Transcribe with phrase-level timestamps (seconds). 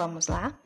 [0.00, 0.58] Vamos lá?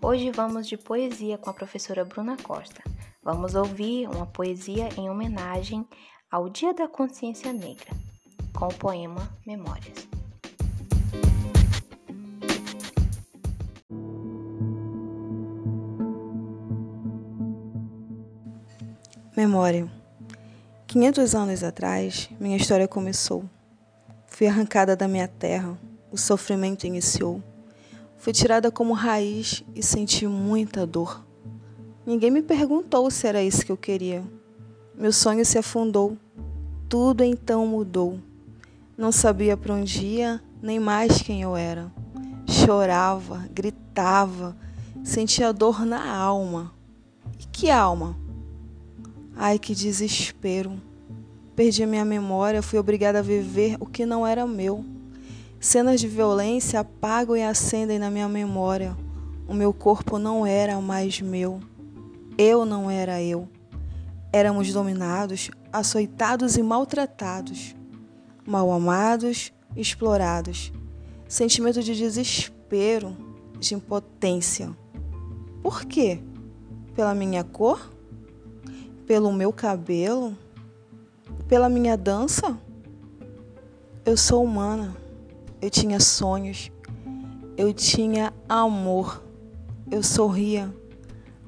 [0.00, 2.80] Hoje vamos de poesia com a professora Bruna Costa.
[3.20, 5.84] Vamos ouvir uma poesia em homenagem
[6.30, 7.90] ao Dia da Consciência Negra,
[8.56, 10.06] com o poema Memórias.
[19.36, 19.90] Memória.
[20.86, 23.44] 500 anos atrás, minha história começou.
[24.28, 25.76] Fui arrancada da minha terra,
[26.12, 27.42] o sofrimento iniciou.
[28.18, 31.24] Fui tirada como raiz e senti muita dor.
[32.04, 34.24] Ninguém me perguntou se era isso que eu queria.
[34.92, 36.18] Meu sonho se afundou.
[36.88, 38.18] Tudo então mudou.
[38.96, 41.92] Não sabia para onde ia, nem mais quem eu era.
[42.44, 44.56] Chorava, gritava,
[45.04, 46.72] sentia dor na alma.
[47.38, 48.18] E que alma?
[49.36, 50.82] Ai, que desespero.
[51.54, 54.84] Perdi a minha memória, fui obrigada a viver o que não era meu.
[55.60, 58.96] Cenas de violência apagam e acendem na minha memória.
[59.46, 61.60] O meu corpo não era mais meu.
[62.36, 63.48] Eu não era eu.
[64.32, 67.74] Éramos dominados, açoitados e maltratados,
[68.46, 70.72] mal amados, explorados.
[71.26, 73.16] Sentimento de desespero,
[73.58, 74.70] de impotência.
[75.62, 76.20] Por quê?
[76.94, 77.98] Pela minha cor?
[79.08, 80.36] pelo meu cabelo,
[81.48, 82.58] pela minha dança.
[84.04, 84.94] Eu sou humana.
[85.60, 86.70] Eu tinha sonhos.
[87.56, 89.22] Eu tinha amor.
[89.90, 90.72] Eu sorria.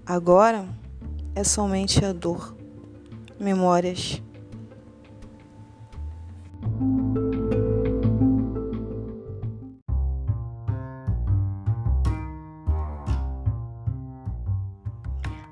[0.05, 0.67] Agora
[1.35, 2.57] é somente a dor.
[3.39, 4.21] Memórias.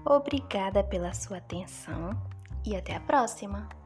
[0.04, 2.10] Obrigada pela sua atenção
[2.66, 3.77] e até a próxima!